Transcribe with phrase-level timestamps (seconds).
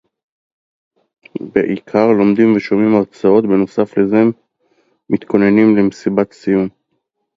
[1.41, 4.23] בְּעָקָר לוֹמְדִים וְשוֹמְעִים הַרְצָאוֹת, וְנוֹסָף לְזֶה
[5.09, 6.69] מִתְכּוֹנְנִים לִמְסִיבַּת הַסִיוּם.